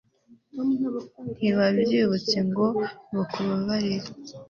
[1.37, 2.65] ntibabyibutse ngo
[3.15, 4.09] bakubabarire